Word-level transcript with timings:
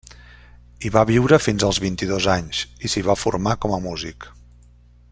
Hi 0.81 0.89
va 0.95 1.03
viure 1.09 1.39
fins 1.47 1.65
als 1.67 1.79
vint-i-dos 1.85 2.29
anys 2.37 2.63
i 2.85 2.91
s’hi 2.95 3.07
va 3.11 3.19
formar 3.25 3.57
com 3.67 3.77
a 3.77 3.81
músic. 3.89 4.31